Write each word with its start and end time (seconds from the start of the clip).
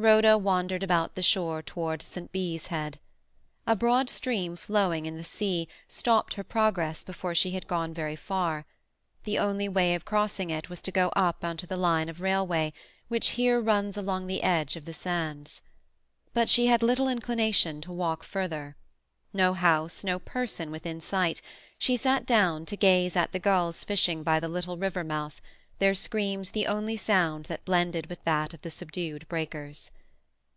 Rhoda 0.00 0.38
wandered 0.38 0.84
about 0.84 1.16
the 1.16 1.24
shore 1.24 1.60
towards 1.60 2.06
St. 2.06 2.30
Bees 2.30 2.68
Head. 2.68 3.00
A 3.66 3.74
broad 3.74 4.08
stream 4.08 4.54
flowing 4.54 5.06
into 5.06 5.18
the 5.18 5.24
sea 5.24 5.66
stopped 5.88 6.34
her 6.34 6.44
progress 6.44 7.02
before 7.02 7.34
she 7.34 7.50
had 7.50 7.66
gone 7.66 7.92
very 7.92 8.14
far; 8.14 8.64
the 9.24 9.40
only 9.40 9.68
way 9.68 9.96
of 9.96 10.04
crossing 10.04 10.50
it 10.50 10.70
was 10.70 10.80
to 10.82 10.92
go 10.92 11.08
up 11.16 11.42
on 11.44 11.56
to 11.56 11.66
the 11.66 11.76
line 11.76 12.08
of 12.08 12.20
railway, 12.20 12.72
which 13.08 13.30
here 13.30 13.60
runs 13.60 13.96
along 13.96 14.28
the 14.28 14.44
edge 14.44 14.76
of 14.76 14.84
the 14.84 14.94
sands. 14.94 15.62
But 16.32 16.48
she 16.48 16.66
had 16.66 16.84
little 16.84 17.08
inclination 17.08 17.80
to 17.80 17.90
walk 17.90 18.22
farther. 18.22 18.76
No 19.32 19.52
house, 19.52 20.04
no 20.04 20.20
person 20.20 20.70
within 20.70 21.00
sight, 21.00 21.42
she 21.76 21.96
sat 21.96 22.24
down 22.24 22.66
to 22.66 22.76
gaze 22.76 23.16
at 23.16 23.32
the 23.32 23.40
gulls 23.40 23.82
fishing 23.82 24.22
by 24.22 24.38
the 24.38 24.46
little 24.48 24.76
river 24.76 25.02
mouth, 25.02 25.40
their 25.80 25.94
screams 25.94 26.50
the 26.50 26.66
only 26.66 26.96
sound 26.96 27.44
that 27.46 27.64
blended 27.64 28.04
with 28.06 28.24
that 28.24 28.52
of 28.52 28.60
the 28.62 28.70
subdued 28.70 29.28
breakers. 29.28 29.92